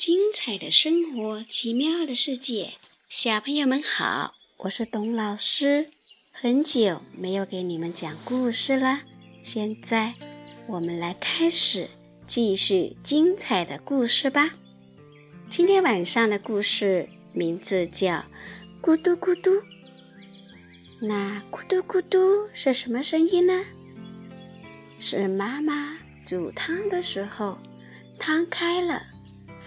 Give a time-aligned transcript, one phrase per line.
[0.00, 2.72] 精彩的生活奇妙的世界，
[3.10, 5.90] 小朋友们好，我是董老师。
[6.32, 9.00] 很久没有给你们讲故事了，
[9.42, 10.14] 现在
[10.66, 11.86] 我们来开始
[12.26, 14.54] 继续精彩的故事吧。
[15.50, 18.12] 今天晚上的故事名字叫
[18.80, 19.50] 《咕嘟咕嘟》。
[21.02, 23.66] 那咕嘟咕嘟是什么声音呢？
[24.98, 27.58] 是妈妈煮汤的时候，
[28.18, 29.02] 汤开了。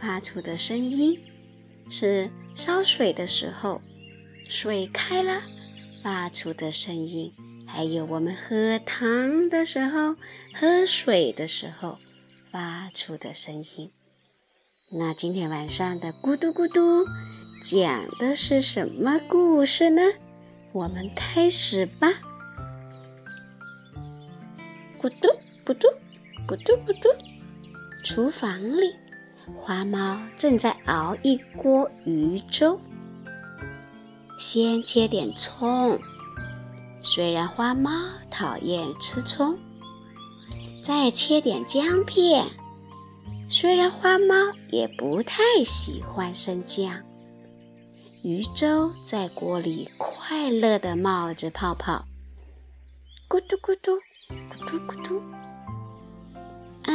[0.03, 1.17] 发出的声音
[1.89, 3.79] 是烧水的时候，
[4.49, 5.41] 水开了
[6.03, 7.31] 发出的声音；
[7.65, 10.15] 还有我们喝汤的时候、
[10.53, 11.99] 喝水的时候
[12.51, 13.91] 发出的声音。
[14.91, 17.05] 那今天晚上的咕嘟咕嘟
[17.63, 20.01] 讲的是什么故事呢？
[20.73, 22.09] 我们开始吧。
[25.01, 25.29] 咕嘟
[25.65, 25.87] 咕嘟
[26.45, 27.07] 咕嘟咕嘟，
[28.03, 28.95] 厨房里。
[29.61, 32.79] 花猫正在熬一锅鱼粥，
[34.39, 35.99] 先切点葱。
[37.01, 37.89] 虽然花猫
[38.31, 39.57] 讨厌吃葱，
[40.81, 42.47] 再切点姜片。
[43.49, 44.35] 虽然花猫
[44.71, 47.01] 也不太喜欢生姜。
[48.23, 52.05] 鱼粥在锅里快乐地冒着泡泡，
[53.27, 53.97] 咕嘟咕嘟，
[54.29, 55.21] 咕嘟咕嘟。
[56.83, 56.93] 哎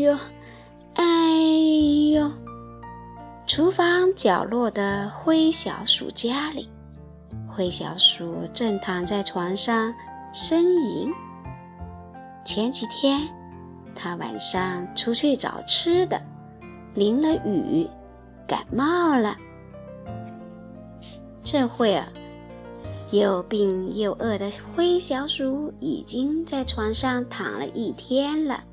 [0.00, 0.18] 呦！
[0.96, 1.04] 哎
[2.14, 2.30] 呦！
[3.46, 6.68] 厨房角落的灰小鼠家里，
[7.48, 9.94] 灰小鼠正躺在床上
[10.32, 11.12] 呻吟。
[12.44, 13.28] 前几天，
[13.94, 16.20] 它晚上出去找吃的，
[16.94, 17.86] 淋了雨，
[18.48, 19.36] 感冒了。
[21.42, 22.08] 这会儿，
[23.10, 28.64] 又病又饿的灰小鼠已经在床上躺了一天了。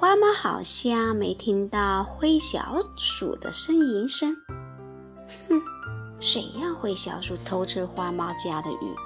[0.00, 4.34] 花猫好像没听到灰小鼠的呻吟声。
[5.46, 5.60] 哼，
[6.18, 8.96] 谁让灰小鼠偷吃花猫家的鱼，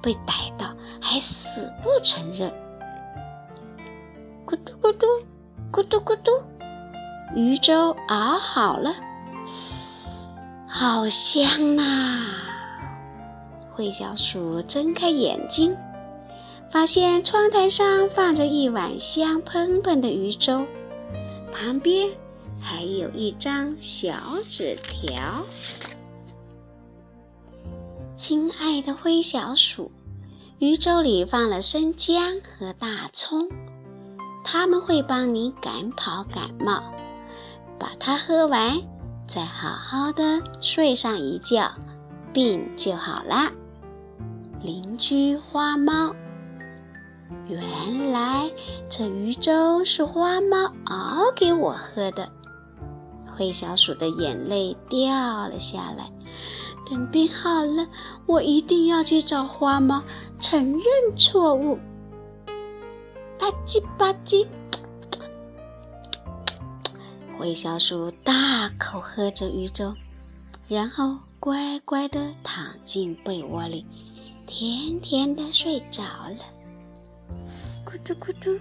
[0.00, 2.50] 被逮到还死不承认？
[4.46, 5.06] 咕嘟咕嘟，
[5.70, 6.30] 咕嘟咕嘟，
[7.36, 8.94] 鱼粥熬好了，
[10.66, 12.24] 好香啊！
[13.72, 15.76] 灰小鼠睁开眼睛。
[16.70, 20.64] 发现窗台上放着一碗香喷喷的鱼粥，
[21.52, 22.08] 旁边
[22.60, 24.14] 还有一张小
[24.48, 25.44] 纸条
[28.14, 29.90] ：“亲爱的灰小鼠，
[30.60, 33.48] 鱼粥里放了生姜和大葱，
[34.44, 36.80] 他们会帮你赶跑感冒。
[37.80, 38.80] 把它喝完，
[39.26, 41.72] 再好好的睡上一觉，
[42.32, 43.50] 病就好啦。”
[44.62, 46.14] 邻居花猫。
[47.46, 48.50] 原来
[48.88, 52.30] 这鱼粥是花猫熬给我喝的。
[53.36, 56.10] 灰小鼠的眼泪掉了下来。
[56.90, 57.86] 等病好了，
[58.26, 60.02] 我一定要去找花猫
[60.40, 61.76] 承认错误。
[63.38, 64.46] 吧唧吧唧，
[67.38, 69.94] 灰小鼠大口喝着鱼粥，
[70.66, 73.86] 然后乖乖地躺进被窝里，
[74.46, 76.38] 甜甜地睡着了。
[78.02, 78.60] 咕嘟咕嘟，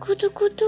[0.00, 0.64] 咕嘟咕嘟，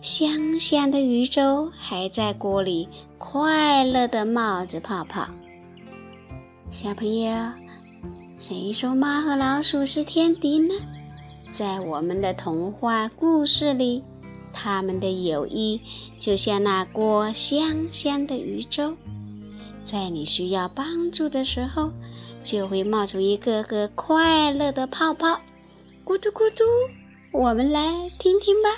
[0.00, 2.88] 香香的鱼粥还在锅里
[3.18, 5.28] 快乐地冒着泡泡。
[6.70, 7.52] 小朋友，
[8.38, 10.74] 谁说猫和老鼠是天敌呢？
[11.52, 14.02] 在我们的童话故事里，
[14.52, 15.82] 他们的友谊
[16.18, 18.96] 就像那锅香香的鱼粥，
[19.84, 21.92] 在你需要帮助的时候，
[22.42, 25.40] 就会冒出一个个快乐的泡泡。
[26.04, 26.64] 咕嘟咕嘟。
[27.38, 28.70] 我们来听听吧。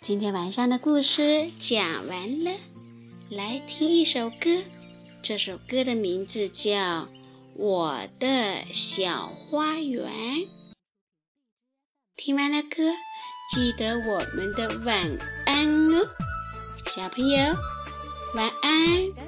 [0.00, 2.52] 今天晚上的故事讲完了，
[3.28, 4.62] 来听一首歌。
[5.20, 6.72] 这首歌的名字叫
[7.54, 10.10] 《我的小花园》。
[12.16, 12.94] 听完了歌，
[13.54, 16.08] 记得我们的晚安哦，
[16.86, 17.54] 小朋友，
[18.36, 19.27] 晚安。